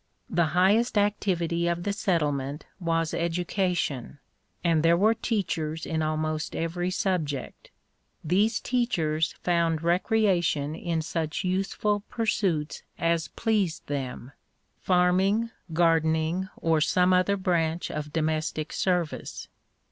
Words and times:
The 0.31 0.45
highest 0.57 0.97
activity 0.97 1.67
of 1.67 1.83
the 1.83 1.93
settle* 1.93 2.31
ment 2.31 2.65
was 2.79 3.13
education, 3.13 4.17
and 4.63 4.81
there 4.81 4.97
were 4.97 5.13
teachers 5.13 5.85
in 5.85 6.01
almost 6.01 6.55
every 6.55 6.89
subject. 6.89 7.69
These 8.23 8.59
teachers 8.61 9.33
found 9.43 9.83
recreation 9.83 10.73
in 10.73 11.03
such 11.03 11.43
useful 11.43 11.99
pursuits 12.09 12.81
as 12.97 13.27
pleased 13.27 13.85
them— 13.85 14.31
^farming, 14.87 15.51
gardening, 15.71 16.49
or 16.57 16.81
some 16.81 17.13
other 17.13 17.37
branch 17.37 17.91
of 17.91 18.11
domestic 18.11 18.73
service. 18.73 19.49